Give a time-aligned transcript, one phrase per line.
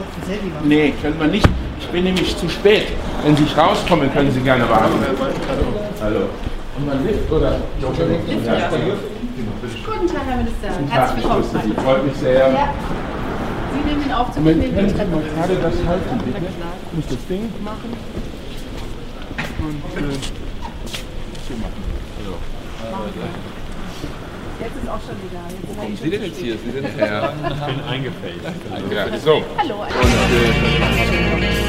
[0.00, 0.68] kurz ein Selfie machen?
[0.68, 1.48] Nee, können wir nicht.
[1.80, 2.86] Ich bin nämlich zu spät.
[3.24, 4.94] Wenn Sie rauskommen, können Sie gerne warten.
[6.02, 6.20] Hallo.
[6.76, 7.56] Und man Lift oder?
[7.80, 8.70] Lift, ja.
[9.84, 10.68] Guten Tag, Herr Minister.
[10.68, 11.50] Tag, Herzlich ich willkommen.
[11.50, 11.74] grüße Sie.
[11.84, 12.48] Freut mich sehr.
[12.52, 12.74] Ja.
[13.72, 16.38] Sie nehmen den Aufzug mit mir können Sie mal gerade das halten, bitte?
[16.46, 17.90] Ich muss das Ding machen.
[19.60, 20.16] Und, äh,
[21.46, 21.90] so machen.
[24.60, 25.40] Jetzt ist auch schon wieder.
[25.48, 26.58] Jetzt Kommen Sie denn jetzt hier?
[26.58, 27.32] Sie sind Herr.
[27.32, 28.40] Ich bin eingefällt.
[28.90, 29.42] Ja, so.
[29.56, 29.76] Hallo.
[29.76, 31.59] No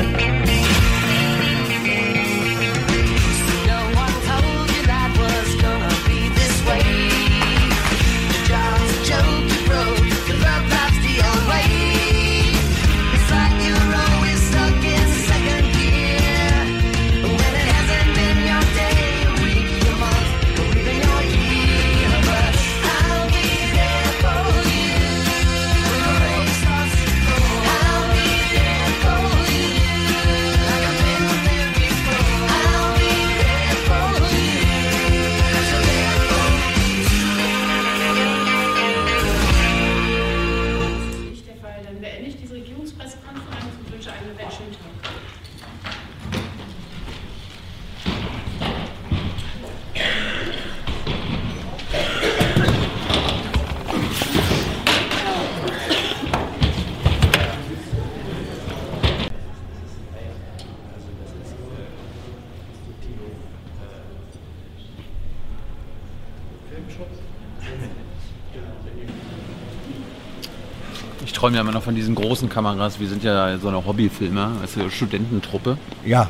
[71.32, 73.00] Ich träume ja immer noch von diesen großen Kameras.
[73.00, 75.78] Wir sind ja so eine Hobbyfilmer, also Studententruppe.
[76.06, 76.28] Ja,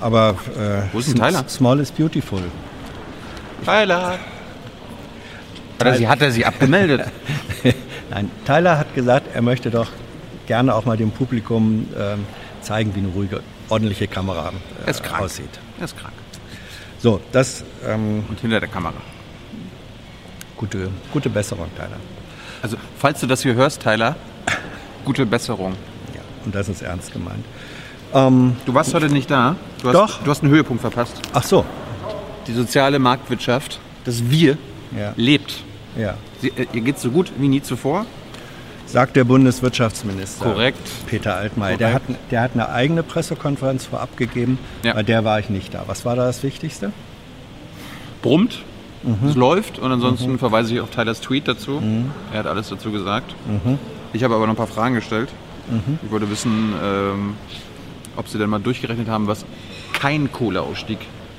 [0.00, 1.48] aber äh, Wo ist denn Tyler?
[1.48, 2.42] Small is beautiful.
[3.64, 4.18] Tyler!
[5.80, 7.06] Hat er sie, hat er sie abgemeldet?
[8.10, 9.88] Nein, Tyler hat gesagt, er möchte doch
[10.46, 12.26] gerne auch mal dem Publikum ähm,
[12.60, 13.40] zeigen, wie eine ruhige,
[13.70, 14.52] ordentliche Kamera
[14.84, 15.22] Er ist äh, krank.
[15.22, 15.58] aussieht.
[15.78, 16.12] Er ist krank.
[16.98, 18.92] So, das ähm, Und hinter der Kamera.
[20.58, 21.96] gute, gute Besserung, Tyler.
[22.62, 24.16] Also, falls du das hier hörst, Tyler,
[25.04, 25.72] gute Besserung.
[26.14, 27.44] Ja, und das ist ernst gemeint.
[28.14, 29.56] Ähm, Du warst heute nicht da.
[29.82, 30.22] Du hast, Doch.
[30.22, 31.20] Du hast einen Höhepunkt verpasst.
[31.32, 31.64] ach so,
[32.46, 34.56] Die soziale Marktwirtschaft, das Wir,
[34.96, 35.62] ja, lebt.
[35.96, 36.14] ja.
[36.40, 38.06] Sie, äh, ihr geht so gut wie nie zuvor.
[38.86, 40.44] Sagt der Bundeswirtschaftsminister.
[40.44, 40.78] Korrekt.
[41.06, 41.78] Peter Altmaier.
[41.78, 44.92] Der hat, der hat eine eigene Pressekonferenz vorab gegeben, Ja.
[44.92, 45.84] bei der war ich nicht da.
[45.86, 46.92] Was war da das Wichtigste?
[48.20, 48.62] Brummt,
[49.02, 49.28] Mhm.
[49.28, 51.72] es läuft und ansonsten verweise ich auf Tylers Tweet dazu.
[51.80, 52.10] Mhm.
[52.32, 53.34] Er hat alles dazu gesagt.
[54.12, 55.28] Ich habe aber noch ein paar Fragen gestellt.
[55.70, 55.98] Mhm.
[56.04, 57.34] Ich wollte wissen, ähm,
[58.16, 59.44] ob Sie denn mal durchgerechnet haben, was
[59.92, 60.98] kein Kohleausstieg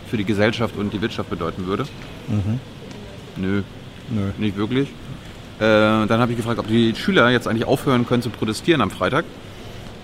[0.09, 1.85] für die Gesellschaft und die Wirtschaft bedeuten würde.
[2.27, 2.35] Nö,
[3.37, 3.63] Mhm.
[4.09, 4.31] Nö.
[4.37, 4.89] nicht wirklich.
[5.59, 5.61] Äh,
[6.07, 9.23] dann habe ich gefragt, ob die Schüler jetzt eigentlich aufhören können zu protestieren am Freitag.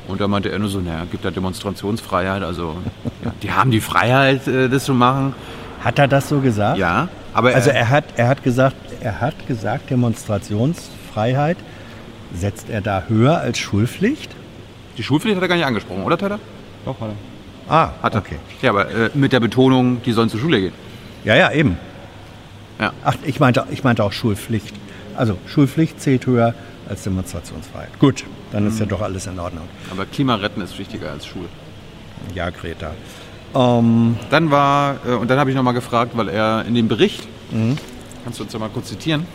[0.07, 2.75] Und da meinte er nur so, naja, gibt ja Demonstrationsfreiheit, also
[3.25, 5.33] ja, die haben die Freiheit, äh, das zu machen.
[5.83, 6.77] Hat er das so gesagt?
[6.77, 7.07] Ja,
[7.39, 11.57] aber Also er hat, er hat gesagt, er hat gesagt, Demonstrationsfreiheit
[12.33, 14.35] setzt er da höher als Schulpflicht?
[14.97, 16.39] die Schulpflicht hat er gar nicht angesprochen, oder Tada?
[16.85, 17.73] Doch, hat er.
[17.73, 18.19] Ah, Hat er.
[18.19, 18.35] okay.
[18.61, 20.73] Ja, aber äh, mit der Betonung, die sollen zur Schule gehen.
[21.23, 21.77] Ja, ja, eben.
[22.79, 22.91] Ja.
[23.05, 24.75] Ach, ich meinte, ich meinte auch Schulpflicht.
[25.15, 26.53] Also Schulpflicht zählt höher
[26.89, 27.97] als Demonstrationsfreiheit.
[27.99, 28.89] Gut, dann ist ja Mhm.
[28.89, 29.65] doch alles in Ordnung.
[29.91, 31.47] Aber Klimaretten ist wichtiger als Schule.
[32.35, 32.91] Ja, Greta.
[33.55, 37.27] Ähm, Dann war, äh, und dann habe ich nochmal gefragt, weil er in dem Bericht,
[37.51, 37.77] Mhm.
[38.23, 39.25] kannst du uns ja mal kurz zitieren,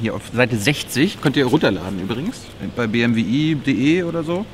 [0.00, 2.42] hier auf Seite 60, könnt ihr runterladen übrigens,
[2.76, 4.44] bei bmwi.de oder so.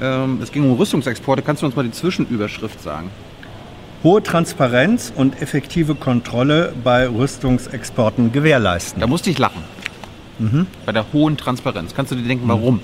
[0.00, 1.42] Ähm, es ging um Rüstungsexporte.
[1.42, 3.10] Kannst du uns mal die Zwischenüberschrift sagen?
[4.04, 9.00] hohe Transparenz und effektive Kontrolle bei Rüstungsexporten gewährleisten.
[9.00, 9.64] Da musste ich lachen.
[10.38, 10.68] Mhm.
[10.86, 11.94] Bei der hohen Transparenz.
[11.96, 12.78] Kannst du dir denken, warum?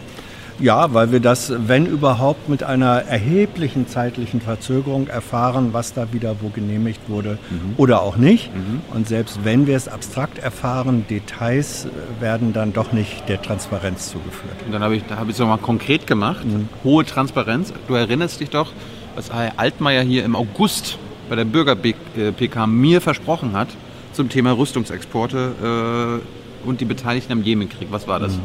[0.61, 6.37] Ja, weil wir das, wenn überhaupt, mit einer erheblichen zeitlichen Verzögerung erfahren, was da wieder
[6.41, 7.39] wo genehmigt wurde
[7.77, 8.51] oder auch nicht.
[8.93, 14.11] Und selbst wenn wir es abstrakt erfahren, Details äh, werden dann doch nicht der Transparenz
[14.11, 14.55] zugeführt.
[14.65, 16.45] Und dann habe ich da habe ich es nochmal konkret gemacht.
[16.85, 17.73] Hohe Transparenz.
[17.89, 18.73] Du erinnerst dich doch,
[19.17, 23.69] was Herr Altmaier hier im August bei der Bürger-PK mir versprochen hat
[24.13, 26.21] zum Thema Rüstungsexporte
[26.65, 27.89] äh, und die Beteiligten am Jemenkrieg.
[27.91, 28.39] Was war das?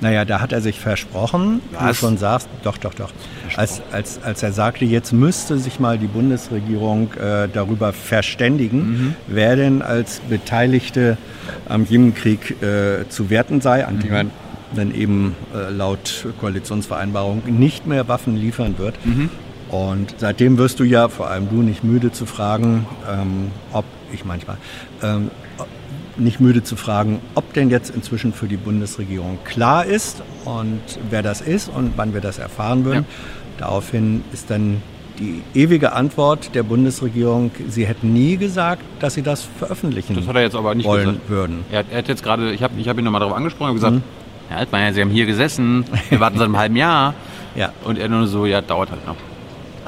[0.00, 1.98] Naja, da hat er sich versprochen, wie du Was?
[1.98, 3.10] schon sagst, doch, doch, doch.
[3.56, 9.56] Als, als, als er sagte, jetzt müsste sich mal die Bundesregierung äh, darüber verständigen, wer
[9.56, 11.18] denn als Beteiligte
[11.68, 14.30] am Jemenkrieg äh, zu werten sei, an die man
[14.74, 18.94] dann eben äh, laut Koalitionsvereinbarung nicht mehr Waffen liefern wird.
[19.70, 24.24] Und seitdem wirst du ja, vor allem du, nicht müde zu fragen, ähm, ob, ich
[24.24, 24.56] manchmal,
[25.02, 25.30] ähm,
[26.16, 30.80] nicht müde zu fragen, ob denn jetzt inzwischen für die Bundesregierung klar ist und
[31.10, 33.04] wer das ist und wann wir das erfahren würden.
[33.58, 34.82] Daraufhin ist dann
[35.18, 40.34] die ewige Antwort der Bundesregierung, sie hätten nie gesagt, dass sie das veröffentlichen Das hat
[40.36, 41.28] er jetzt aber nicht wollen gesagt.
[41.28, 41.64] würden.
[41.70, 43.74] Er, hat- er hat jetzt gerade, ich habe ich hab ihn nochmal darauf angesprochen und
[43.76, 43.96] gesagt,
[44.48, 47.14] Herr Altmaier, Sie haben hier gesessen, wir warten seit einem halben Jahr.
[47.54, 47.72] Ja.
[47.84, 49.16] Und er nur so, ja, dauert halt noch.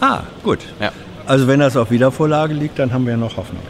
[0.00, 0.58] Ah, gut.
[0.80, 0.92] Ja.
[1.26, 3.62] Also wenn das auf Wiedervorlage liegt, dann haben wir noch Hoffnung.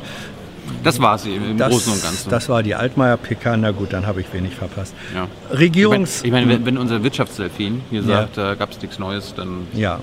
[0.85, 2.31] Das war es im Das, Großen und Ganzen.
[2.31, 4.95] das war die Altmaier PK, na gut, dann habe ich wenig verpasst.
[5.15, 5.27] ja.
[5.57, 6.23] Regierungs...
[6.25, 8.07] Ich meine, wenn, wenn unser Wirtschaftsdelfin hier Ja.
[8.23, 9.67] sagt, da gab es nichts Neues, dann.
[9.75, 10.01] ja.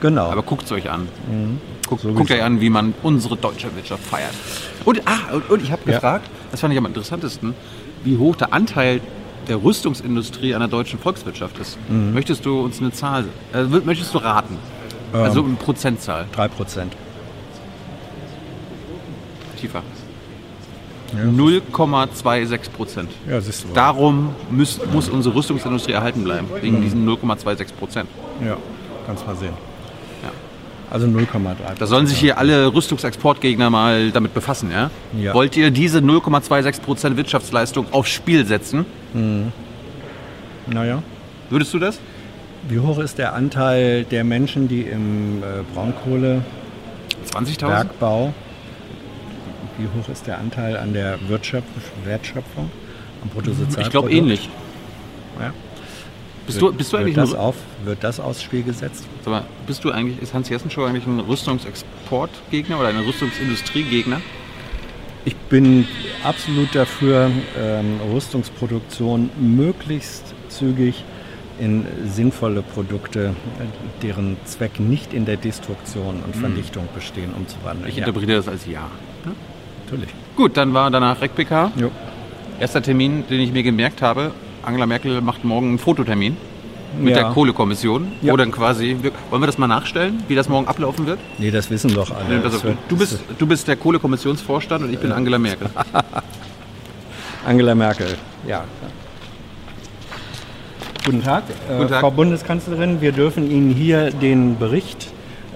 [0.00, 0.30] Genau.
[0.30, 1.08] Aber guckt es euch an.
[1.86, 2.18] Guckt, Sowieso.
[2.18, 4.32] guckt euch an, wie man unsere deutsche Wirtschaft feiert.
[4.86, 5.94] Und, ah, und, und ich habe Ja.
[5.96, 7.54] gefragt, das fand ich am interessantesten,
[8.02, 9.00] wie hoch der Anteil
[9.48, 11.76] der Rüstungsindustrie an der deutschen Volkswirtschaft ist.
[11.90, 12.14] Mhm.
[12.14, 14.56] Möchtest du uns eine Zahl, äh, möchtest du raten?
[15.12, 15.20] Ähm.
[15.20, 16.94] Also eine Prozentzahl, 3 Prozent.
[19.60, 19.82] Tiefer.
[21.14, 23.10] 0,26 Prozent.
[23.28, 23.68] Ja, siehst du.
[23.68, 23.74] wohl.
[23.74, 26.62] Darum muss, muss unsere Rüstungsindustrie erhalten bleiben, Mhm.
[26.62, 28.08] wegen diesen 0,26 Prozent.
[28.44, 28.56] Ja,
[29.06, 29.54] kannst mal sehen.
[30.22, 30.30] Ja.
[30.90, 31.74] Also 0,3.
[31.78, 34.90] Da sollen sich hier alle Rüstungsexportgegner mal damit befassen, ja?
[35.20, 35.34] Ja.
[35.34, 38.86] Wollt ihr diese 0,26% Wirtschaftsleistung aufs Spiel setzen?
[40.68, 41.02] Naja.
[41.48, 41.98] Würdest du das?
[42.68, 46.42] Wie hoch ist der Anteil der Menschen, die im äh, Braunkohlebergbau,
[47.32, 48.32] 20.000?
[49.80, 51.66] Wie hoch ist der Anteil an der Wirtschaft,
[52.04, 52.70] Wertschöpfung,
[53.22, 53.86] am Bruttosozialprodukt?
[53.86, 54.48] Ich glaube ähnlich.
[55.38, 55.52] Ja.
[56.46, 59.06] Bist du, bist du wird, eigentlich das ein, auf, wird das aufs Spiel gesetzt?
[59.24, 64.20] sag mal, bist du eigentlich, ist Hans Jessen schon eigentlich ein Rüstungsexportgegner oder ein Rüstungsindustriegegner?
[65.24, 65.86] Ich bin
[66.24, 71.04] absolut dafür, ähm, Rüstungsproduktion möglichst zügig
[71.60, 73.34] in sinnvolle Produkte,
[74.02, 77.88] deren Zweck nicht in der Destruktion und Vernichtung bestehen, umzuwandeln.
[77.90, 78.88] Ich ja, interpretiere das als Ja.
[79.90, 80.10] Natürlich.
[80.36, 81.72] Gut, dann war danach RecPK.
[81.76, 81.90] Jo.
[82.58, 84.32] Erster Termin, den ich mir gemerkt habe,
[84.62, 86.36] Angela Merkel macht morgen einen Fototermin
[87.00, 87.22] mit Ja.
[87.22, 88.12] der Kohlekommission.
[88.20, 88.32] Ja.
[88.32, 88.96] Wo dann quasi,
[89.30, 91.18] wollen wir das mal nachstellen, wie das morgen ablaufen wird?
[91.38, 92.38] Nee, das wissen doch alle.
[92.38, 95.70] Nee, wird- du, bist, du bist der Kohlekommissionsvorstand und ich bin Angela Merkel.
[97.46, 98.16] Angela Merkel,
[98.46, 98.64] ja.
[101.04, 102.00] Guten Tag, äh, Guten Tag.
[102.00, 103.00] Frau Bundeskanzlerin.
[103.00, 105.08] Wir dürfen Ihnen hier den Bericht,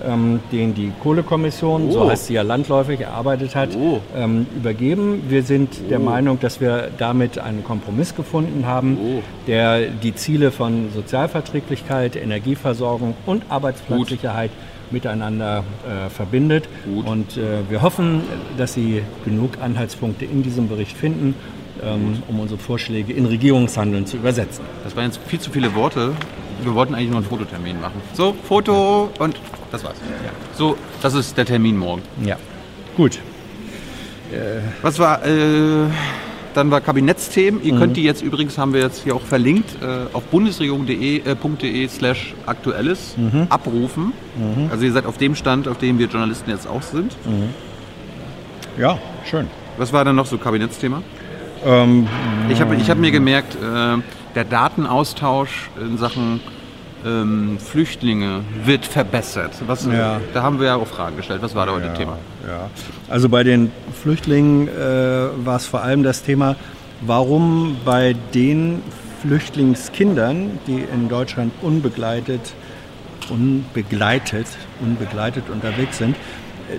[0.06, 2.10] ähm, den die Kohlekommission, so Oh.
[2.10, 4.00] heißt sie ja landläufig, erarbeitet hat, Oh.
[4.16, 5.22] ähm, übergeben.
[5.28, 9.22] Wir sind der Meinung, dass wir damit einen Kompromiss gefunden haben, Oh.
[9.46, 14.50] der die Ziele von Sozialverträglichkeit, Energieversorgung und Arbeitsplatzsicherheit
[14.90, 16.68] miteinander äh, verbindet.
[16.84, 17.06] Gut.
[17.06, 18.20] Und äh, wir hoffen,
[18.56, 21.34] dass Sie genug Anhaltspunkte in diesem Bericht finden,
[21.82, 24.64] ähm, um unsere Vorschläge in Regierungshandeln zu übersetzen.
[24.84, 26.12] Das waren jetzt viel zu viele Worte.
[26.62, 28.00] Wir wollten eigentlich nur einen Fototermin machen.
[28.12, 29.36] So, Foto und
[29.74, 29.96] das war's.
[30.56, 32.02] So, das ist der Termin morgen.
[32.24, 32.36] Ja.
[32.96, 33.18] Gut.
[34.82, 35.86] Was war, äh,
[36.54, 37.62] dann war Kabinettsthemen.
[37.62, 41.22] Ihr könnt die jetzt übrigens, haben wir jetzt hier auch verlinkt, äh, auf bundesregierung.de
[41.84, 43.16] äh, slash aktuelles
[43.48, 44.12] abrufen.
[44.70, 47.16] Also ihr seid auf dem Stand, auf dem wir Journalisten jetzt auch sind.
[48.78, 48.98] Ja,
[49.28, 49.48] schön.
[49.76, 51.02] Was war dann noch so Kabinettsthema?
[51.64, 52.06] Ähm,
[52.50, 53.98] Ich habe ich hab mir gemerkt, äh,
[54.34, 56.40] der Datenaustausch in Sachen
[57.04, 59.52] ähm, Flüchtlinge wird verbessert.
[59.66, 60.20] Was, Ja.
[60.32, 61.42] Da haben wir ja auch Fragen gestellt.
[61.42, 62.18] Was war da heute Thema?
[62.46, 62.70] Ja.
[63.08, 63.70] Also bei den
[64.02, 64.72] Flüchtlingen äh,
[65.44, 66.56] war es vor allem das Thema,
[67.00, 68.82] warum bei den
[69.22, 72.54] Flüchtlingskindern, die in Deutschland unbegleitet,
[73.30, 74.46] unbegleitet,
[74.80, 76.16] unbegleitet unterwegs sind,
[76.70, 76.78] äh,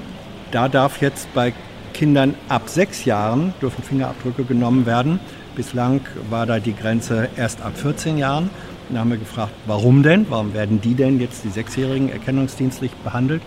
[0.51, 1.53] da darf jetzt bei
[1.93, 5.19] Kindern ab sechs Jahren dürfen Fingerabdrücke genommen werden.
[5.55, 8.50] Bislang war da die Grenze erst ab 14 Jahren.
[8.89, 10.25] Dann haben wir gefragt, warum denn?
[10.29, 13.41] Warum werden die denn jetzt, die Sechsjährigen, erkennungsdienstlich behandelt?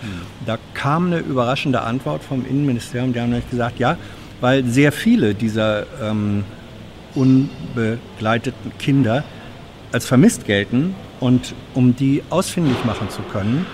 [0.47, 3.13] Da kam eine überraschende Antwort vom Innenministerium.
[3.13, 3.97] Die haben nämlich gesagt, ja,
[4.41, 6.45] weil sehr viele dieser ähm,
[7.15, 9.25] unbegleiteten Kinder
[9.93, 13.67] als vermisst gelten und um die ausfindig machen zu können,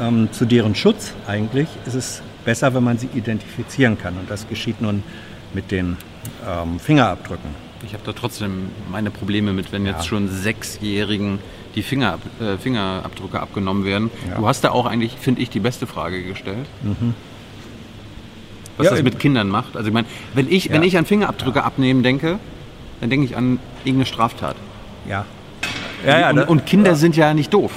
[0.00, 4.14] ähm, zu deren Schutz eigentlich, ist es besser, wenn man sie identifizieren kann.
[4.18, 5.02] Und das geschieht nun
[5.54, 5.96] mit den
[6.48, 7.69] ähm, Fingerabdrücken.
[7.86, 11.38] Ich habe da trotzdem meine Probleme mit, wenn jetzt schon Sechsjährigen
[11.74, 14.10] die Finger, äh, Fingerabdrücke abgenommen werden.
[14.28, 14.36] Ja.
[14.38, 16.66] Du hast da auch eigentlich, finde ich, die beste Frage gestellt.
[18.76, 19.76] Was Ja, das mit Kindern macht.
[19.76, 20.88] Also ich meine, wenn ich, wenn Ja.
[20.88, 22.38] ich an Fingerabdrücke abnehmen denke,
[23.00, 24.56] dann denke ich an irgendeine Straftat.
[25.08, 25.24] Ja.
[26.06, 27.72] Ja, ja, und, und Kinder sind ja nicht doof.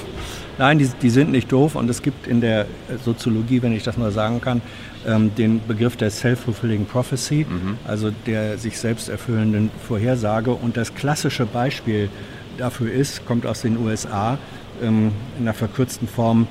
[0.58, 2.68] Nein, die, die sind nicht doof und es gibt in der
[3.04, 4.62] Soziologie, wenn ich das mal sagen kann,
[5.06, 7.46] ähm, den Begriff der self-fulfilling prophecy,
[7.88, 10.52] also der sich selbst erfüllenden Vorhersage.
[10.52, 12.10] Und das klassische Beispiel
[12.58, 14.38] dafür ist, kommt aus den USA
[14.82, 16.48] ähm, in einer verkürzten Form,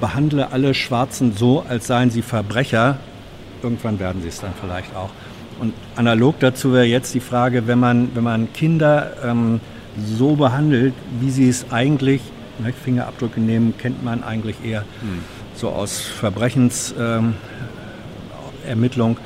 [0.00, 2.98] behandle alle Schwarzen so, als seien sie Verbrecher.
[3.62, 5.10] Irgendwann werden sie es dann vielleicht auch.
[5.60, 9.60] Und analog dazu wäre jetzt die Frage, wenn man, wenn man Kinder ähm,
[10.16, 12.22] so behandelt, wie sie es eigentlich,
[12.62, 14.84] ne, Fingerabdrücke nehmen, kennt man eigentlich eher
[15.54, 17.36] so aus Verbrechensermittlung.
[19.10, 19.16] Ähm.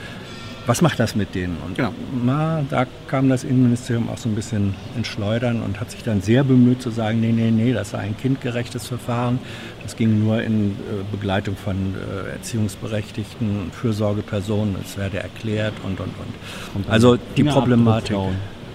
[0.67, 1.57] Was macht das mit denen?
[1.65, 1.93] Und Genau.
[2.25, 6.23] na, da kam das Innenministerium auch so ein bisschen ins Schleudern und hat sich dann
[6.23, 9.39] sehr bemüht zu sagen, nee, nee, nee, das sei ein kindgerechtes Verfahren.
[9.85, 16.11] Das ging nur in äh, Begleitung von äh, Erziehungsberechtigten, Fürsorgepersonen, es werde erklärt und, und,
[16.75, 16.91] und.
[16.91, 18.17] Also die Problematik,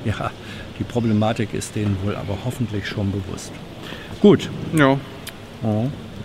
[0.06, 0.32] ja,
[0.80, 3.52] die Problematik ist denen wohl aber hoffentlich schon bewusst.
[4.22, 4.50] Gut.
[4.74, 4.98] Ja.
[5.64, 5.84] Ja.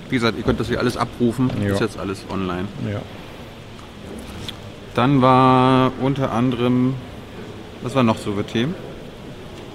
[0.08, 1.50] Wie gesagt, ihr könnt das hier alles abrufen.
[1.62, 1.74] Ja.
[1.74, 2.66] Ist jetzt alles online.
[2.90, 3.00] Ja.
[4.94, 6.94] Dann war unter anderem,
[7.82, 8.74] was war noch so für Themen?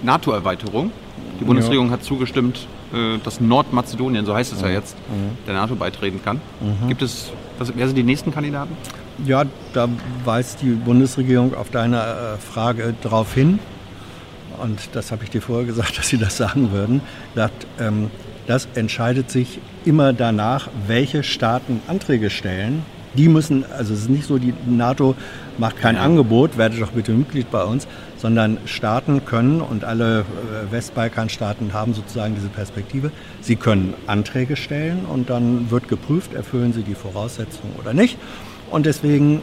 [0.04, 0.92] NATO-Erweiterung.
[1.40, 4.96] Die Bundesregierung hat zugestimmt, äh, dass Nordmazedonien, so heißt es ja jetzt,
[5.48, 6.40] der NATO beitreten kann.
[6.88, 8.76] Gibt es, was, wer sind die nächsten Kandidaten?
[9.26, 9.88] Ja, da
[10.26, 13.60] weist die Bundesregierung auf deine äh, Frage darauf hin.
[14.62, 17.02] Und das habe ich dir vorher gesagt, dass sie das sagen würden.
[17.36, 18.12] Sagt, ähm,
[18.48, 22.84] das entscheidet sich immer danach, welche Staaten Anträge stellen.
[23.16, 25.16] Die müssen, also es ist nicht so, die NATO
[25.58, 27.86] macht kein Angebot, werdet doch bitte Mitglied bei uns,
[28.18, 33.12] sondern Staaten können und alle äh, Westbalkanstaaten haben sozusagen diese Perspektive.
[33.42, 38.18] Sie können Anträge stellen und dann wird geprüft, erfüllen sie die Voraussetzungen oder nicht.
[38.70, 39.42] Und deswegen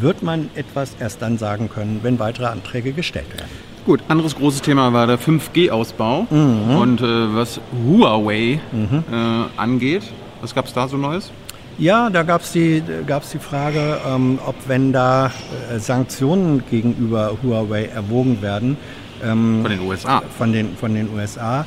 [0.00, 3.69] wird man etwas erst dann sagen können, wenn weitere Anträge gestellt werden.
[3.86, 10.02] Gut, anderes großes Thema war der 5G-Ausbau und äh, was Huawei äh, angeht.
[10.42, 11.30] Was gab es da so Neues?
[11.78, 15.32] Ja, da gab es die, gab's die Frage, ähm, ob wenn da
[15.72, 18.76] äh, Sanktionen gegenüber Huawei erwogen werden
[19.22, 20.22] ähm, Von den USA.
[20.36, 21.64] von, den, von den USA,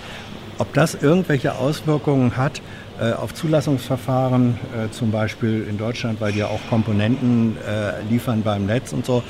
[0.59, 2.61] ob das irgendwelche Auswirkungen hat
[3.01, 8.43] äh, auf Zulassungsverfahren, äh, zum Beispiel in Deutschland, weil die ja auch Komponenten äh, liefern
[8.43, 9.23] beim Netz und so.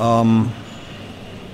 [0.00, 0.22] Ja.
[0.22, 0.46] Ähm,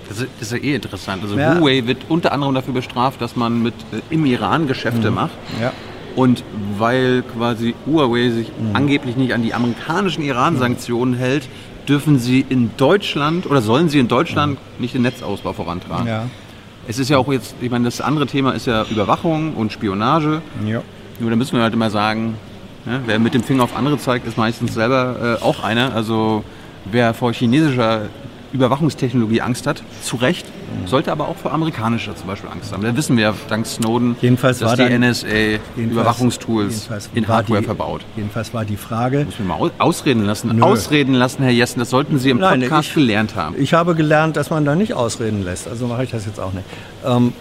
[0.09, 1.23] Das ist, das ist ja eh interessant.
[1.23, 1.55] Also Ja.
[1.59, 5.33] Huawei wird unter anderem dafür bestraft, dass man mit äh, im Iran Geschäfte macht.
[5.61, 5.73] ja.
[6.17, 6.45] Und
[6.79, 11.49] weil quasi Huawei sich angeblich nicht an die amerikanischen Iran-Sanktionen hält,
[11.89, 16.07] dürfen sie in Deutschland oder sollen sie in Deutschland nicht den Netzausbau vorantragen.
[16.07, 16.27] Ja.
[16.87, 20.41] Es ist ja auch jetzt, ich meine, das andere Thema ist ja Überwachung und Spionage.
[20.65, 20.83] Ja.
[21.19, 22.35] Nur da müssen wir halt immer sagen,
[22.85, 25.97] ne, wer mit dem Finger auf andere zeigt, ist meistens selber äh, auch einer.
[25.97, 26.45] Also
[26.85, 28.03] wer vor chinesischer
[28.55, 30.47] Überwachungstechnologie Angst hat, zu Recht,
[30.87, 32.83] sollte aber auch vor amerikanischer zum Beispiel Angst haben.
[32.83, 37.61] Da wissen wir ja dank Snowden, Jedenfalls dass war die NSA Überwachungstools in war Hardware
[37.61, 38.03] die, verbaut.
[38.17, 40.55] Jedenfalls war die Frage, Muss man mal au- ausreden lassen.
[40.55, 40.63] Nö.
[40.63, 43.55] Ausreden lassen, Herr Jessen, das sollten Sie im Nein, Podcast ich- gelernt haben.
[43.59, 45.69] Ich habe gelernt, dass man da nicht ausreden lässt.
[45.69, 46.65] Also mache ich das jetzt auch nicht.
[47.05, 47.33] Ähm,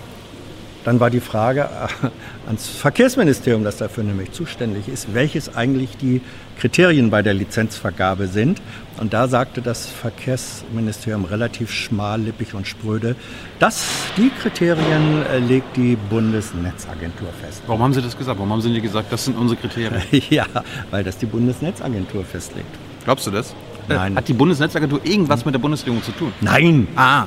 [0.83, 2.07] dann war die Frage äh,
[2.47, 6.21] ans Verkehrsministerium, das dafür nämlich zuständig ist, welches eigentlich die
[6.59, 8.61] Kriterien bei der Lizenzvergabe sind.
[8.99, 13.15] Und da sagte das Verkehrsministerium relativ schmallippig und spröde,
[13.59, 13.85] dass
[14.17, 17.63] die Kriterien äh, legt die Bundesnetzagentur fest.
[17.67, 18.37] Warum haben Sie das gesagt?
[18.37, 20.01] Warum haben Sie nicht gesagt, das sind unsere Kriterien?
[20.29, 20.45] ja,
[20.91, 22.75] weil das die Bundesnetzagentur festlegt.
[23.03, 23.55] Glaubst du das?
[23.87, 24.15] Nein.
[24.15, 26.31] Hat die Bundesnetzagentur irgendwas mit der Bundesregierung zu tun?
[26.41, 26.87] Nein!
[26.95, 27.25] Ah.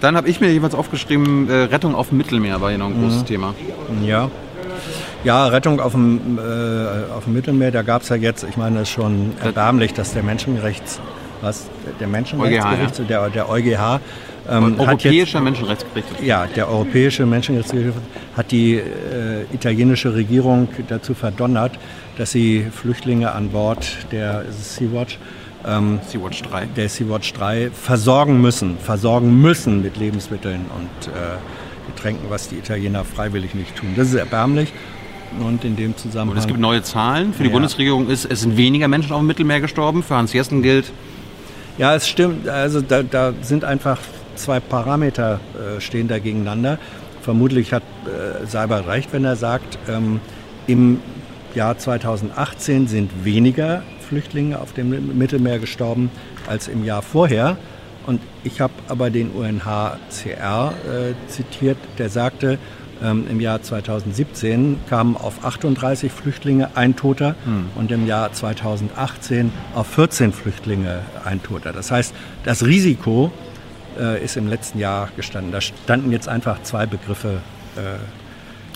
[0.00, 3.00] Dann habe ich mir jeweils aufgeschrieben, äh, Rettung auf dem Mittelmeer war hier noch ein
[3.00, 3.54] großes Thema.
[4.04, 4.30] Ja.
[5.24, 8.76] Ja, Rettung auf dem, äh, auf dem Mittelmeer, da gab es ja jetzt, ich meine,
[8.76, 11.00] es ist schon erbärmlich, dass der Menschenrechts,
[11.40, 11.66] was,
[11.98, 14.00] der Menschenrechtsgericht, der, der EuGH,
[14.48, 16.22] ähm, Europäischer Menschenrechtsgericht.
[16.22, 17.96] ja, der Europäische Menschenrechtsgericht
[18.36, 18.82] hat die äh,
[19.52, 21.72] italienische Regierung dazu verdonnert,
[22.18, 25.18] dass sie Flüchtlinge an Bord der Sea-Watch,
[25.66, 26.66] ähm, Sea-Watch 3.
[26.76, 31.36] der Sea-Watch 3 versorgen müssen, versorgen müssen mit Lebensmitteln und äh,
[31.94, 33.94] Getränken, was die Italiener freiwillig nicht tun.
[33.96, 34.72] Das ist erbärmlich
[35.40, 36.36] und in dem Zusammenhang...
[36.36, 37.32] Und es gibt neue Zahlen.
[37.32, 37.54] Für die Ja.
[37.54, 40.02] Bundesregierung ist, es sind weniger Menschen auf dem Mittelmeer gestorben.
[40.02, 40.92] Für Hans Jessen gilt,
[41.78, 42.48] Ja, es stimmt.
[42.48, 43.98] Also da, da sind einfach
[44.34, 46.78] zwei Parameter äh, stehen da gegeneinander.
[47.22, 50.20] Vermutlich hat äh, Seibert recht, wenn er sagt, ähm,
[50.66, 51.00] im
[51.54, 56.10] Jahr 2018 sind weniger Flüchtlinge auf dem Mittelmeer gestorben
[56.46, 57.56] als im Jahr vorher.
[58.06, 62.58] Und ich habe aber den UNHCR äh, zitiert, der sagte,
[63.02, 67.34] ähm, im Jahr 2017 kamen auf 38 Flüchtlinge ein Toter
[67.74, 71.72] und im Jahr 2018 auf 14 Flüchtlinge ein Toter.
[71.72, 73.32] Das heißt, das Risiko
[73.98, 75.52] äh, ist im letzten Jahr gestanden.
[75.52, 77.40] Da standen jetzt einfach zwei Begriffe
[77.76, 77.80] äh,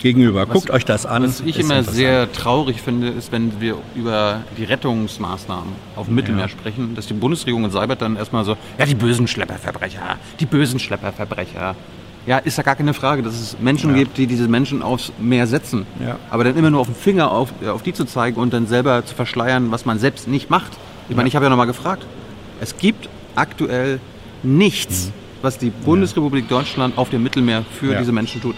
[0.01, 0.45] gegenüber.
[0.45, 1.23] Guckt euch das an.
[1.23, 6.47] was ich immer sehr traurig finde, ist, wenn wir über die Rettungsmaßnahmen auf dem Mittelmeer
[6.49, 10.79] sprechen, dass die Bundesregierung und Seibert dann erstmal so, ja, die bösen Schlepperverbrecher, die bösen
[10.79, 11.75] Schlepperverbrecher.
[12.27, 15.47] Ja, ist ja gar keine Frage, dass es Menschen gibt, die diese Menschen aufs Meer
[15.47, 15.87] setzen.
[15.99, 16.17] Ja.
[16.29, 18.67] Aber dann immer nur auf den Finger auf, äh, auf die zu zeigen und dann
[18.67, 20.71] selber zu verschleiern, was man selbst nicht macht.
[21.09, 22.05] Ich meine, ich habe ja nochmal gefragt.
[22.59, 23.99] Es gibt aktuell
[24.43, 27.99] nichts, was die Bundesrepublik Deutschland auf dem Mittelmeer für Ja.
[27.99, 28.55] diese Menschen tut.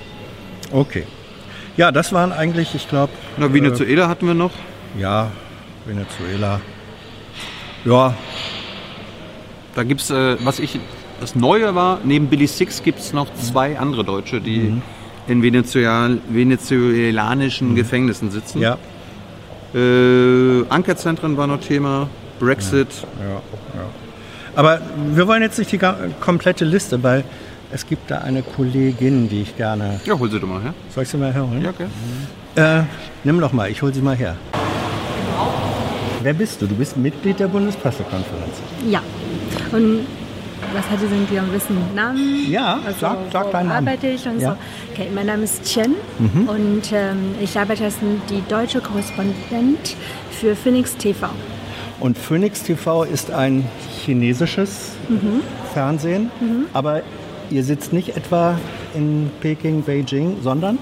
[0.71, 1.03] Okay.
[1.77, 4.51] Ja, das waren eigentlich, ich glaube, Na, Venezuela hatten wir noch.
[4.99, 5.31] ja,
[5.85, 6.61] Venezuela.
[7.85, 8.13] Ja,
[9.75, 10.79] Da gibt es, äh, was ich,
[11.19, 14.73] das Neue war, neben Billy Six gibt es noch zwei andere Deutsche, die
[15.27, 18.59] in Venezuel, venezuelanischen Gefängnissen sitzen.
[18.61, 18.77] ja,
[19.75, 22.07] Äh, Ankerzentren war noch Thema,
[22.39, 22.87] Brexit.
[23.19, 23.41] ja, ja.
[24.55, 24.79] Aber
[25.15, 25.79] wir wollen jetzt nicht die
[26.21, 27.23] komplette Liste, weil
[27.73, 29.99] es gibt da eine Kollegin, die ich gerne.
[30.05, 30.73] Ja, hol sie doch mal her.
[30.93, 31.61] Soll ich sie mal herholen?
[31.63, 31.87] Ja, okay.
[32.55, 32.83] Äh,
[33.23, 34.35] nimm doch mal, ich hol sie mal her.
[36.21, 36.67] Wer bist du?
[36.67, 38.55] Du bist Mitglied der Bundespressekonferenz.
[38.89, 39.01] Ja.
[39.71, 40.05] Und
[40.73, 41.77] was hatte denn die am wissen?
[41.95, 42.45] Namen?
[42.49, 43.87] Ja, sag- sag wo deinen Namen.
[43.87, 44.51] arbeite ich und Ja.
[44.51, 44.57] so.
[44.93, 45.95] Okay, mein Name ist Chen
[46.47, 47.95] und ähm, ich arbeite als
[48.29, 49.95] die deutsche Korrespondent
[50.31, 51.27] für Phoenix TV.
[51.99, 53.65] Und Phoenix TV ist ein
[54.05, 54.91] chinesisches
[55.73, 56.29] Fernsehen,
[56.73, 57.01] aber
[57.53, 58.59] ihr sitzt nicht etwa
[58.95, 60.79] in Peking, Beijing, sondern?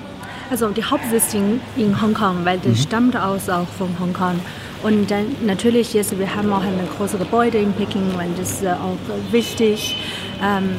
[0.49, 4.39] Also die Hauptsitz in, Hongkong, weil das stammt aus auch von Hongkong.
[4.83, 8.63] Und dann natürlich jetzt, wir haben auch eine große Gebäude in Peking, weil das ist
[8.63, 8.97] äh, auch
[9.31, 9.95] wichtig.
[10.43, 10.69] Ähm,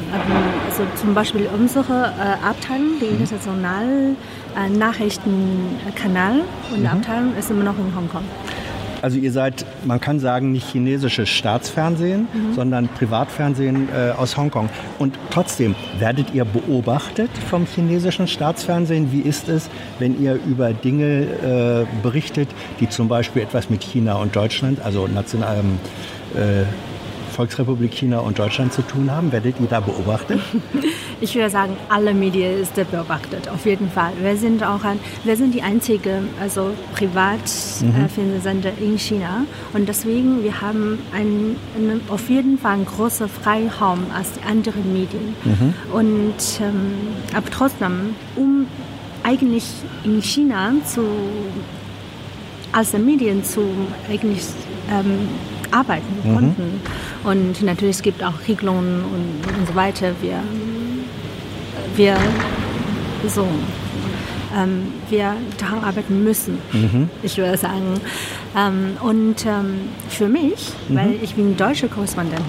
[0.69, 4.15] also zum Beispiel unsere äh, Abteilung, die internationale
[4.57, 6.41] äh, Nachrichtenkanal
[6.75, 8.23] und Abteilung ist immer noch in Hongkong.
[9.03, 14.69] Also ihr seid, man kann sagen, nicht chinesisches Staatsfernsehen, sondern Privatfernsehen äh, aus Hongkong.
[14.97, 19.11] Und trotzdem, werdet ihr beobachtet vom chinesischen Staatsfernsehen?
[19.11, 19.69] Wie ist es,
[19.99, 22.47] wenn ihr über Dinge äh, berichtet,
[22.79, 25.79] die zum Beispiel etwas mit China und Deutschland, also national, ähm,
[26.41, 26.63] äh,
[27.33, 29.33] Volksrepublik China und Deutschland zu tun haben?
[29.33, 30.39] Werdet ihr da beobachtet?
[31.23, 34.11] Ich würde sagen, alle Medien ist beobachtet, auf jeden Fall.
[34.21, 40.59] Wir sind auch ein, wir sind die einzige, also Privatfernsehsender in China und deswegen wir
[40.59, 45.33] haben ein, eine, auf jeden Fall einen großen Freiraum als die anderen Medien.
[45.93, 46.91] Und ähm,
[47.33, 48.67] aber trotzdem, um
[49.23, 49.63] eigentlich
[50.03, 51.05] in China zu
[52.73, 53.61] als Medien zu
[54.09, 54.43] eigentlich
[54.91, 55.29] ähm,
[55.71, 56.81] arbeiten konnten.
[57.23, 60.13] Und natürlich es gibt auch Regelungen und, und so weiter.
[60.21, 60.43] Wir,
[61.95, 62.17] wir
[63.27, 63.47] so
[64.55, 66.59] ähm, wir daran arbeiten müssen,
[67.23, 67.99] ich würde sagen.
[68.55, 72.45] Ähm, und ähm, für mich, weil ich bin deutsche Korrespondentin,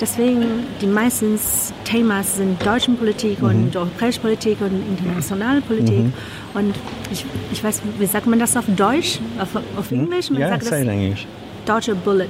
[0.00, 0.44] deswegen
[0.80, 1.38] die meisten
[1.84, 6.12] Themen sind deutsche Politik und europäische Politik und internationale Politik.
[6.54, 6.74] Und
[7.10, 9.18] ich, ich weiß, wie sagt man das auf Deutsch?
[9.38, 10.30] Auf, auf Englisch?
[10.30, 11.26] Man ja, sagt das Englisch.
[11.64, 12.26] deutsche Bullet.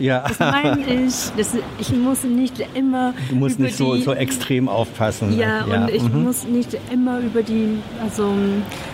[0.00, 0.24] Ja.
[0.28, 4.68] Das meine ich, das, ich muss nicht immer Du musst nicht so, die, so extrem
[4.68, 5.38] aufpassen.
[5.38, 6.24] ja, und ich mhm.
[6.24, 8.32] muss nicht immer über die also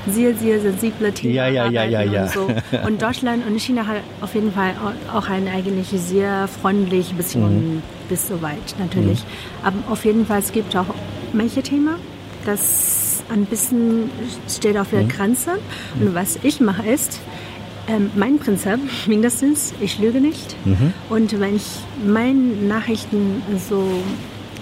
[0.08, 2.22] sehr, sehr sensible Themen Ja, ja, ja, ja, ja.
[2.24, 2.48] und so.
[2.86, 7.42] Und Deutschland und China hat auf jeden Fall au- auch eine eigentlich sehr freundliche Beziehung
[7.76, 7.82] Mhm.
[8.08, 9.22] bis soweit natürlich.
[9.64, 10.86] Aber auf jeden Fall, es gibt auch
[11.32, 11.94] manche Themen,
[12.46, 14.10] das ein bisschen
[14.48, 14.96] steht auf Mhm.
[14.96, 15.50] der Grenze.
[16.00, 17.20] Und was ich mache ist,
[17.88, 20.55] ähm, mein Prinzip, mindestens, ich lüge nicht.
[20.64, 20.92] Mhm.
[21.09, 21.66] Und wenn ich
[22.07, 23.85] meine Nachrichten so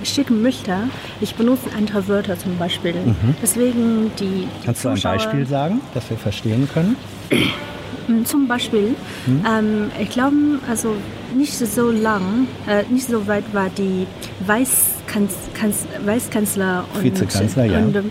[0.02, 0.74] schicken möchte,
[1.20, 2.94] ich benutze andere Wörter zum Beispiel.
[3.42, 4.48] Deswegen die Mhm.
[4.64, 6.96] Kannst du ein Beispiel sagen, dass wir verstehen können?
[8.24, 9.44] Zum Beispiel, Hm?
[9.48, 10.34] ähm, ich glaube,
[10.68, 10.94] also
[11.36, 14.06] nicht so lang, äh, nicht so weit war die
[14.46, 17.78] Weißkanz, Kanz, Weißkanzler und, Vizekanzler, ja.
[17.78, 18.10] und ähm,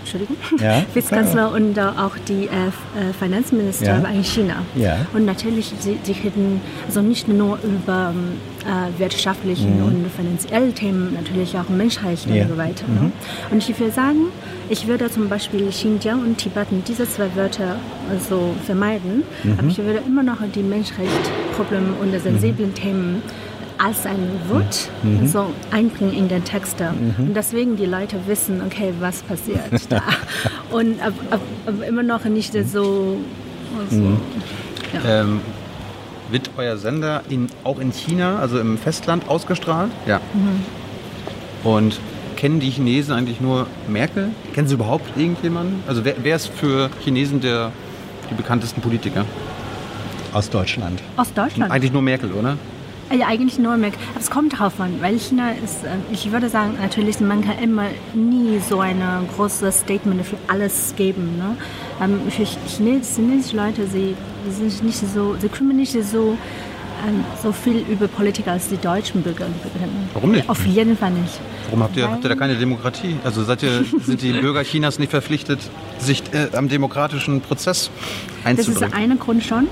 [0.00, 4.08] Entschuldigung, Ja, Vizekanzler und äh, auch die äh, äh, Finanzminister Ja.
[4.10, 4.54] in China.
[4.74, 4.96] Ja.
[5.12, 8.32] Und natürlich, sie, sie reden also nicht nur über ähm,
[8.66, 12.34] äh, wirtschaftlichen und finanzielle Themen, natürlich auch Menschenrechte Mhm.
[12.36, 12.44] Ja.
[12.44, 12.50] Mhm.
[12.50, 12.84] und so weiter.
[12.88, 13.12] Ne?
[13.50, 14.18] Und ich würde sagen,
[14.68, 17.76] ich würde zum Beispiel Xinjiang und Tibetan diese zwei Wörter
[18.10, 19.54] also vermeiden, Mhm.
[19.58, 23.22] aber ich würde immer noch die Menschenrechtsprobleme und die sensiblen Themen
[23.82, 25.26] als ein Wort Mhm.
[25.26, 26.92] so einbringen in den Texte.
[27.18, 30.02] Und deswegen die Leute wissen, okay, was passiert da.
[30.70, 33.16] Und ab, ab, aber immer noch nicht so...
[33.78, 34.18] Also, Mhm.
[35.06, 35.40] Ähm,
[36.32, 39.90] wird euer Sender in, auch in China, also im Festland, ausgestrahlt?
[40.06, 40.20] Ja.
[41.64, 42.00] Und
[42.36, 44.30] kennen die Chinesen eigentlich nur Merkel?
[44.54, 45.82] Kennen sie überhaupt irgendjemanden?
[45.86, 47.70] Also wer, wer ist für Chinesen der,
[48.30, 49.24] die bekanntesten Politiker?
[50.32, 51.00] Aus Deutschland.
[51.16, 51.70] Aus Deutschland?
[51.72, 52.56] Eigentlich nur Merkel, oder?
[53.12, 53.92] Ja, eigentlich nur Mac.
[54.12, 57.58] Aber es kommt drauf an, weil China ist, äh, ich würde sagen, natürlich, man kann
[57.58, 59.02] immer nie so ein
[59.36, 61.36] großes Statement für alles geben.
[61.36, 61.56] Ne?
[62.00, 64.14] Ähm, für Chines- chinesische Leute, sie
[64.50, 66.36] sind nicht so, sie kümmern nicht so,
[67.08, 69.46] ähm, so viel über Politik als die deutschen Bürger.
[70.14, 70.48] Warum nicht?
[70.48, 71.40] Auf jeden Fall nicht.
[71.66, 73.16] Warum habt ihr, Weil- habt ihr da keine Demokratie?
[73.24, 75.58] Also seid ihr, sind die Bürger Chinas nicht verpflichtet,
[75.98, 77.90] sich äh, am demokratischen Prozess
[78.44, 78.92] Das ist einzubringen?
[78.94, 79.66] einer Grund schon.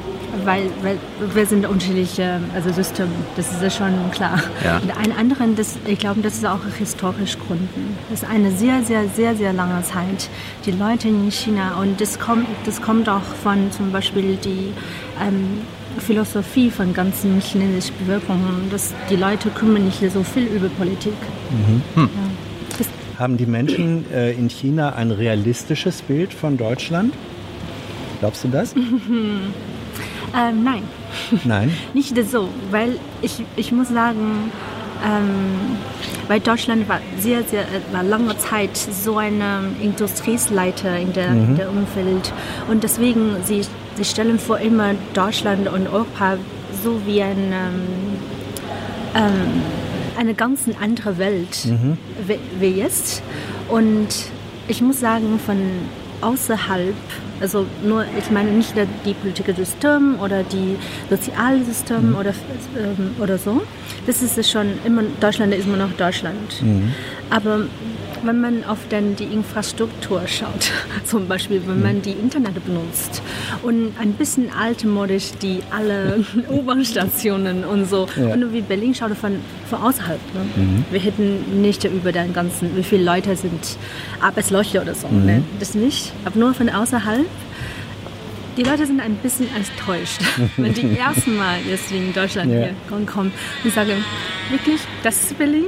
[0.45, 0.99] Weil, weil
[1.35, 4.43] wir sind unterschiedliche also Systeme, das ist ja schon klar.
[4.65, 4.79] Ja.
[4.79, 7.97] Und ein anderen, das, ich glaube, das ist auch historisch Gründen.
[8.11, 10.29] Das ist eine sehr, sehr, sehr, sehr lange Zeit.
[10.67, 14.73] Die Leute in China und das kommt, das kommt auch von zum Beispiel die
[15.21, 15.63] ähm,
[15.99, 21.15] Philosophie von ganzen chinesischen Bevölkerung, dass die Leute kümmern nicht so viel über Politik.
[21.97, 22.09] Ja.
[22.77, 22.87] Das,
[23.19, 27.15] Haben die Menschen äh, in China ein realistisches Bild von Deutschland?
[28.21, 28.75] Glaubst du das?
[30.37, 30.83] ähm, nein.
[31.45, 31.73] Nein.
[31.95, 34.51] Nicht so, weil ich, ich muss sagen,
[35.05, 35.77] ähm,
[36.27, 41.71] weil Deutschland war sehr, sehr äh, war lange Zeit so eine Industrieleiter in der, der
[41.71, 42.33] Umfeld
[42.69, 43.63] und deswegen sie,
[43.97, 46.37] sie stellen vor immer Deutschland und Europa
[46.83, 47.83] so wie ein, ähm,
[49.15, 49.63] ähm,
[50.19, 51.69] eine ganz andere Welt
[52.27, 53.23] wie, wie jetzt
[53.69, 54.09] und
[54.67, 55.59] ich muss sagen von
[56.21, 56.95] außerhalb
[57.41, 58.75] also nur, ich meine nicht
[59.05, 60.77] die politische System oder die
[61.11, 62.33] Sozialsystem oder,
[62.77, 63.63] ähm, oder so.
[64.07, 66.63] Das ist schon immer, Deutschland ist immer noch Deutschland.
[67.31, 67.61] Aber
[68.29, 70.71] wenn man auf dann die Infrastruktur schaut,
[71.05, 73.23] zum Beispiel wenn man die Internet benutzt
[73.63, 78.35] und ein bisschen altmodisch die alle U-Bahn-Stationen und so Ja.
[78.35, 79.33] und wie Berlin schaut von,
[79.71, 80.21] von außerhalb.
[80.35, 80.85] Ne?
[80.91, 83.79] Wir hätten nicht über den ganzen, wie viele Leute sind
[84.21, 85.09] Arbeitslöcher oder so.
[85.09, 85.43] Ne?
[85.59, 87.27] Das nicht, aber nur von außerhalb.
[88.59, 90.21] Die Leute sind ein bisschen enttäuscht,
[90.59, 92.59] wenn die ersten Mal jetzt in Deutschland Ja.
[92.59, 92.75] hier
[93.11, 93.33] kommen
[93.65, 94.05] und sagen,
[94.51, 95.65] wirklich, das ist Berlin?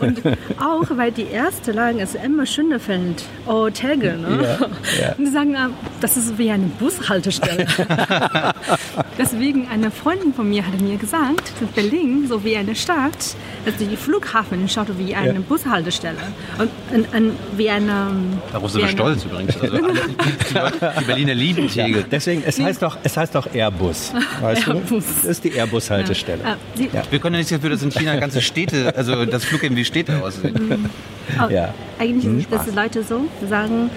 [0.00, 0.20] Und
[0.60, 4.58] auch, weil die erste Lagen ist immer Schönefeld, oh Tegel, ne?
[5.00, 5.14] Ja, ja.
[5.18, 7.66] Und die sagen, ah, das ist wie eine Bushaltestelle.
[9.18, 13.34] Deswegen, eine Freundin von mir hatte mir gesagt, dass Berlin, so wie eine Stadt,
[13.66, 15.40] also die Flughafen schaut wie eine Ja.
[15.48, 16.16] Bushaltestelle.
[16.58, 18.08] Und, und, und wie eine...
[18.52, 19.56] Darauf sind wir eine- stolz übrigens.
[19.60, 22.04] Also, alle- die, Berliner lieben Tegel.
[22.10, 24.12] Deswegen, es heißt doch, es heißt doch Airbus.
[24.40, 24.72] Weißt du?
[24.72, 25.04] Airbus.
[25.22, 26.40] Das ist die Airbus-Haltestelle.
[26.76, 30.22] Wir können ja nichts dafür, dass in China ganze Städte, also das Flughäfen wie Städte
[30.24, 30.90] aussehen.
[31.40, 31.72] Oh, Ja.
[32.00, 33.90] Eigentlich Hm, ist es, dass die Leute so sagen,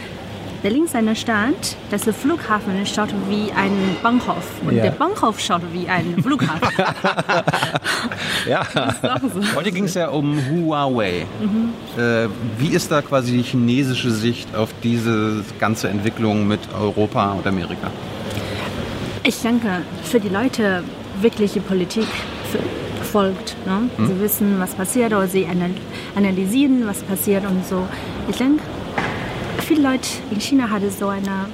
[0.62, 3.72] Berlin ist eine Stadt, dass der Flughafen schaut wie ein
[4.04, 4.84] Bahnhof und Ja.
[4.84, 6.70] der Bahnhof schaut wie ein Flughafen.
[8.48, 8.64] Ja.
[8.74, 9.02] Das
[9.34, 9.56] so.
[9.56, 11.26] Heute ging es ja um Huawei.
[11.98, 12.28] Äh,
[12.60, 17.90] wie ist da quasi die chinesische Sicht auf diese ganze Entwicklung mit Europa und Amerika?
[19.24, 20.84] Ich denke, für die Leute
[21.22, 22.08] wirkliche Politik
[23.16, 23.56] folgt.
[23.66, 23.90] Ne?
[24.08, 25.80] Sie wissen, was passiert oder sie anal-
[26.18, 27.88] analysieren, was passiert und so.
[28.30, 28.62] Ich denke,
[29.66, 31.46] viele Leute in China hatten so eine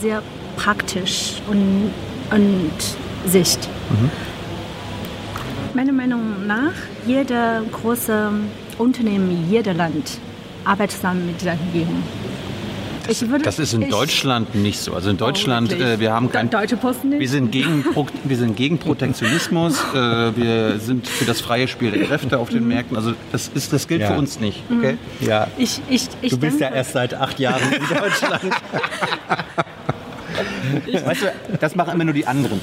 [0.00, 0.22] sehr
[0.56, 1.92] praktisch und,
[2.32, 2.72] und
[3.30, 3.68] Sicht.
[5.72, 6.72] Meiner Meinung nach,
[7.06, 8.30] jeder große
[8.78, 10.18] Unternehmen, jeder Land
[10.64, 12.02] arbeitet zusammen mit der Regierung.
[13.08, 14.94] Ich würde- Das ist in ich- Deutschland nicht so.
[14.94, 16.48] Also in Deutschland, äh, wir haben kein...
[16.48, 17.20] De- Deutsche Post nicht?
[17.20, 17.84] Wir sind gegen,
[18.24, 19.96] wir sind gegen Protektionismus, äh,
[20.36, 22.96] wir sind für das freie Spiel der Kräfte auf den Märkten.
[22.96, 24.12] Also das, ist, das gilt Ja.
[24.12, 24.62] für uns nicht.
[24.70, 24.96] Okay?
[25.20, 25.48] ja.
[25.58, 28.42] Ich, ich, ich Du bist ja erst seit acht Jahren in Deutschland.
[31.04, 31.26] Weißt du,
[31.60, 32.60] das machen immer nur die anderen.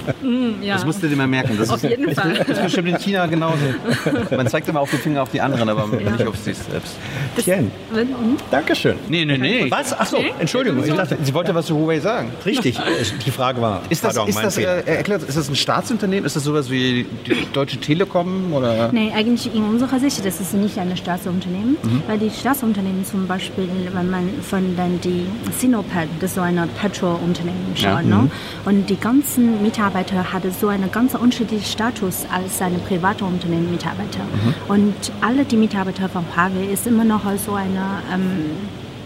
[0.61, 0.75] ja.
[0.75, 1.55] Das musst du dir mal merken.
[1.57, 2.33] Das Auf ist, jeden Fall.
[2.39, 3.57] Das ist bestimmt in China genauso.
[4.35, 6.95] Man zeigt immer auf den Finger auf die anderen, aber nicht auf sich selbst.
[7.37, 8.37] Tien, Wenn- hm?
[8.49, 8.95] Dankeschön.
[9.09, 9.65] Nee, nee, nee.
[9.69, 9.93] Was?
[9.97, 10.83] Ach so, Entschuldigung.
[10.83, 12.31] Ich dachte, Sie wollte was zu Huawei sagen.
[12.45, 12.79] richtig.
[13.25, 16.25] Die Frage war, Ist das, pardon, ist, das, äh, erklärt, ist das ein Staatsunternehmen?
[16.25, 18.53] Ist das sowas wie die Deutsche Telekom?
[18.53, 18.91] Oder?
[18.91, 23.67] Nee, eigentlich in unserer Sicht, das ist nicht ein Staatsunternehmen, weil die Staatsunternehmen zum Beispiel,
[23.93, 25.25] wenn man von dann die
[25.57, 28.31] Sinopec, das ist so ein Petrolunternehmen Ja, ne?
[28.65, 34.21] und die ganzen Mitarbeiter hatten so einen ganz unterschiedlichen Status als eine private Unternehmen Mitarbeiter.
[34.67, 38.51] Und alle die Mitarbeiter von Huawei ist immer noch so eine, ähm,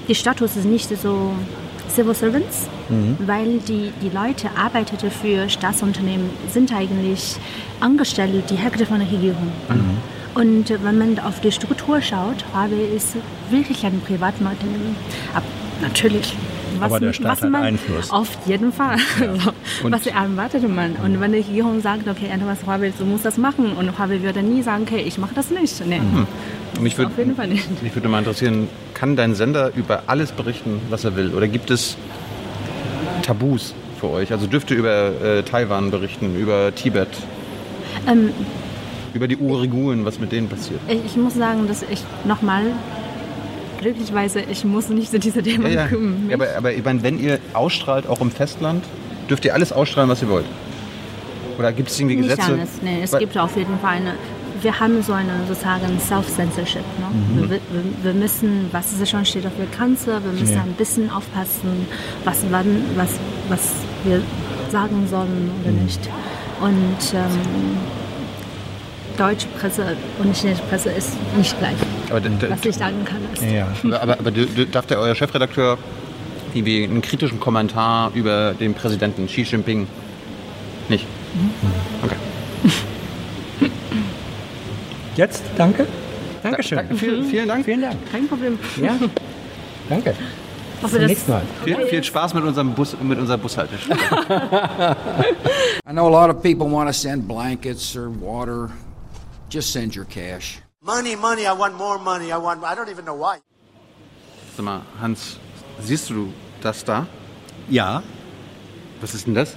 [0.07, 1.31] die Status ist nicht so
[1.89, 2.67] Civil Servants,
[3.25, 7.37] weil die, die Leute arbeiteten für Staatsunternehmen, sind eigentlich
[7.79, 9.51] Angestellte, die Hälfte von der Regierung.
[10.35, 13.15] Und äh, wenn man auf die Struktur schaut, Huawei ist
[13.49, 14.95] wirklich ein privates Unternehmen.
[15.33, 15.45] Aber
[15.81, 16.33] natürlich.
[16.77, 18.11] Was, Aber der Staat hat man Einfluss.
[18.11, 18.97] Auf jeden Fall.
[19.83, 20.93] Und- was erwartet man?
[21.03, 24.43] Und wenn die Regierung sagt, okay, etwas Huawei, du musst das machen, und Huawei würde
[24.43, 25.85] nie sagen, okay, ich mache das nicht.
[25.87, 26.01] Nee,
[26.81, 27.81] Mich würd- auf jeden Fall nicht.
[27.81, 31.33] Mich würde mal interessieren, kann dein Sender über alles berichten, was er will?
[31.33, 31.95] Oder gibt es
[33.21, 34.31] Tabus für euch?
[34.31, 37.07] Also dürft ihr über äh, Taiwan berichten, über Tibet,
[38.07, 38.31] Ähm,
[39.13, 40.81] über die Uiguren, was mit denen passiert?
[40.89, 42.63] Ich, ich muss sagen, dass ich nochmal,
[43.85, 45.87] glücklicherweise, ich muss nicht zu dieser Thema Ja, ja.
[45.87, 46.25] kümmern.
[46.29, 48.83] Ja, aber, aber ich meine, wenn ihr ausstrahlt, auch im Festland,
[49.29, 50.45] dürft ihr alles ausstrahlen, was ihr wollt?
[51.59, 52.51] Oder gibt es irgendwie nicht Gesetze?
[52.53, 54.13] alles, nee, es Weil- gibt auf jeden Fall eine,
[54.61, 56.81] wir haben so eine sozusagen Self-Censorship.
[56.99, 57.41] Ne?
[57.41, 57.59] Wir, wir,
[58.03, 60.61] wir müssen, was es schon steht auf der Grenze, wir müssen Ja.
[60.63, 61.85] ein bisschen aufpassen,
[62.23, 63.09] was, wann, was,
[63.49, 63.71] was
[64.03, 64.21] wir
[64.71, 65.99] sagen sollen oder nicht.
[66.61, 67.77] Und ähm,
[69.17, 71.75] deutsche Presse und chinesische Presse ist nicht gleich.
[72.15, 73.67] Aber, Was ich sagen kann, ist, Ja.
[73.99, 74.31] aber, aber
[74.71, 75.77] darf der euer Chefredakteur
[76.53, 79.87] irgendwie einen kritischen Kommentar über den Präsidenten Xi Jinping
[80.89, 81.05] nicht?
[82.03, 82.15] Okay.
[85.15, 85.87] Jetzt, danke.
[86.43, 86.77] Dankeschön.
[86.77, 87.65] Danke, vielen, vielen Dank.
[87.65, 87.95] Vielen Dank.
[88.11, 88.59] kein Problem.
[88.81, 88.95] Ja,
[89.89, 90.13] danke.
[90.81, 91.41] Hoffe, Zum nächsten Mal.
[91.63, 93.97] Viel, viel Spaß mit unserem Bus, mit unserer Bushaltestelle.
[95.89, 98.69] I know a lot of people want to send blankets or water.
[99.49, 100.59] Just send your cash.
[100.85, 102.31] Money, money, I want more money.
[102.31, 103.39] I want, I don't even know why.
[104.55, 105.39] Sag mal, Hans,
[105.81, 107.07] siehst du das da?
[107.67, 108.03] Ja,
[109.01, 109.55] Was ist denn das?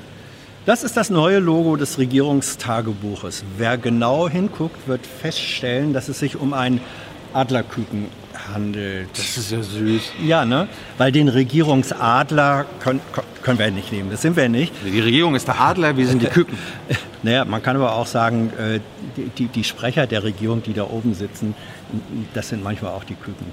[0.64, 3.44] das ist das neue Logo des Regierungstagebuches.
[3.58, 6.80] Wer genau hinguckt, wird feststellen, dass es sich um ein
[7.32, 8.06] Adlerküken
[8.52, 9.08] handelt.
[9.12, 10.02] Das ist ja süß.
[10.24, 10.68] Ja, ne?
[10.96, 13.00] Weil den Regierungsadler können,
[13.42, 14.10] können wir nicht nehmen.
[14.10, 14.72] Das sind wir nicht.
[14.84, 16.58] Die Regierung ist der Adler, wir sind die Küken.
[17.24, 18.78] Naja, man kann aber auch sagen, äh,
[19.36, 21.52] die, die, Sprecher der Regierung, die da oben sitzen,
[22.32, 23.46] das sind manchmal auch die Küken.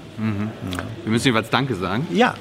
[1.02, 2.06] Wir müssen jeweils Danke sagen.
[2.12, 2.34] Ja,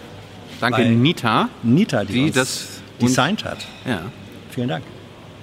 [0.59, 1.49] Danke, Nita.
[1.63, 3.57] Nita, die, Die das designt hat.
[3.85, 4.01] Ja,
[4.51, 4.85] Vielen Dank.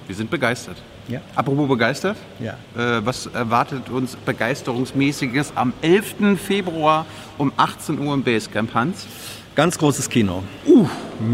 [0.07, 0.77] wir sind begeistert.
[1.07, 1.19] Ja.
[1.35, 2.53] Apropos begeistert, Ja.
[2.77, 6.37] äh, was erwartet uns Begeisterungsmäßiges am 11.
[6.37, 7.05] Februar
[7.37, 9.05] um 18 Uhr im Basecamp, Hans?
[9.55, 10.43] Ganz großes Kino.
[10.65, 10.87] Uh.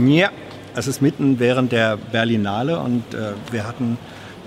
[0.08, 0.30] Ja,
[0.76, 3.98] es ist mitten während der Berlinale und äh, wir hatten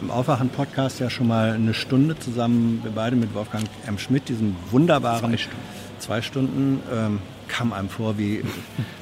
[0.01, 3.99] im Aufwachen-Podcast ja schon mal eine Stunde zusammen, wir beide mit Wolfgang M.
[3.99, 5.31] Schmidt, diesem wunderbaren...
[5.31, 5.59] Zwei Stunden.
[6.01, 7.19] Zwei Stunden ähm,
[7.53, 8.43] kam einem vor, wie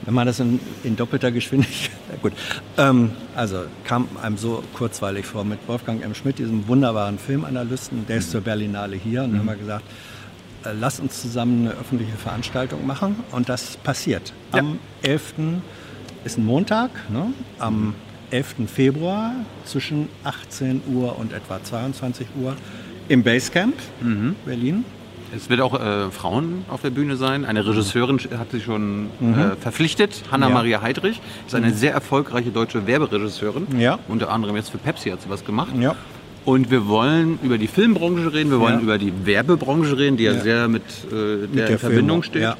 [0.05, 1.91] wenn man das in, in doppelter Geschwindigkeit...
[2.11, 2.33] Ja, gut,
[2.77, 6.13] ähm, also kam einem so kurzweilig vor mit Wolfgang M.
[6.13, 9.85] Schmidt, diesem wunderbaren Filmanalysten, der ist zur Berlinale hier und dann haben wir gesagt,
[10.65, 14.33] äh, lass uns zusammen eine öffentliche Veranstaltung machen und das passiert.
[14.51, 15.35] Am 11.
[16.25, 17.33] ist ein Montag, ne?
[17.61, 17.95] am
[18.33, 18.55] 11.
[18.67, 19.33] Februar
[19.65, 22.57] zwischen 18 Uhr und etwa 22 Uhr
[23.09, 23.77] im Basecamp
[24.45, 24.85] Berlin.
[25.35, 27.45] Es wird auch äh, Frauen auf der Bühne sein.
[27.45, 30.23] Eine Regisseurin hat sich schon äh, verpflichtet.
[30.31, 33.67] Hanna-Maria Heidrich ist eine sehr erfolgreiche deutsche Werberegisseurin.
[33.79, 33.99] Ja.
[34.09, 35.73] Unter anderem jetzt für Pepsi hat sie was gemacht.
[35.79, 35.95] Ja.
[36.45, 38.81] Und wir wollen über die Filmbranche reden, wir wollen Ja.
[38.81, 40.41] über die Werbebranche reden, die ja, Ja.
[40.41, 42.43] sehr mit, äh, der, der in Verbindung Filmbranche, steht.
[42.43, 42.57] ja.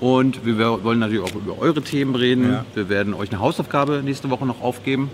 [0.00, 2.52] Und wir wollen natürlich auch über eure Themen reden.
[2.52, 2.64] Ja.
[2.74, 5.10] Wir werden euch eine Hausaufgabe nächste Woche noch aufgeben.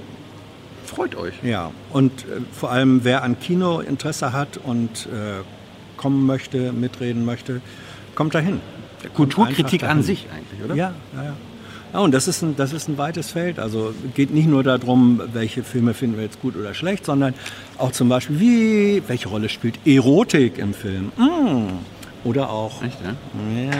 [0.84, 1.32] Freut euch.
[1.42, 5.40] Ja, und äh, vor allem wer an Kino Interesse hat und äh,
[6.04, 7.62] kommen möchte, mitreden möchte,
[8.14, 8.60] kommt dahin.
[9.00, 10.02] Kommt Kulturkritik einfach an dahin.
[10.02, 10.74] sich eigentlich, oder?
[10.74, 11.32] Ja, ja, ja.
[11.94, 13.58] Ja, und das ist, ein, das ist ein weites Feld.
[13.58, 17.32] Also geht nicht nur darum, welche Filme finden wir jetzt gut oder schlecht, sondern
[17.78, 21.10] auch zum Beispiel, wie, welche Rolle spielt Erotik im Film?
[21.16, 21.68] Mm.
[22.24, 23.70] Oder auch, Echt, ja?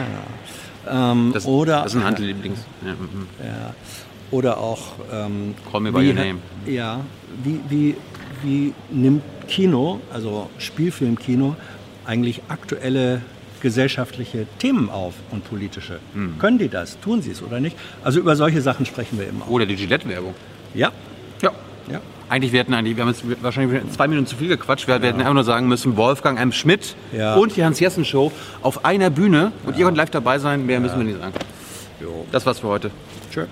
[0.89, 1.13] ja.
[1.13, 2.61] Ähm, Das, oder, das ist ein Handellieblings.
[2.87, 3.27] Ja, mhm.
[3.41, 3.75] ja.
[4.31, 4.93] Oder auch.
[5.13, 6.39] Ähm, Call me by wie, your name.
[6.67, 7.01] Ja,
[7.43, 7.97] wie, wie,
[8.43, 11.57] wie nimmt Kino, also Spielfilmkino,
[12.07, 13.21] eigentlich aktuelle
[13.61, 15.99] gesellschaftliche Themen auf und politische?
[16.15, 16.39] Hm.
[16.39, 16.99] Können die das?
[17.01, 17.77] Tun sie es oder nicht?
[18.03, 19.49] Also über solche Sachen sprechen wir immer.
[19.51, 20.35] Oder die Gillette-Werbung.
[20.75, 20.93] Ja,
[21.43, 21.51] Ja.
[21.91, 22.01] ja.
[22.29, 24.89] Eigentlich, wir hätten eigentlich, wir haben jetzt wahrscheinlich zwei Minuten zu viel gequatscht.
[24.89, 26.53] Wir, wir hätten einfach nur sagen müssen, Wolfgang M.
[26.53, 27.35] Schmidt Ja.
[27.35, 30.65] und die Hans-Jessen-Show auf einer Bühne und ihr könnt live dabei sein.
[30.67, 31.35] Mehr müssen wir nicht sagen.
[32.33, 32.91] Das war's für heute.
[33.33, 33.45] Tschö.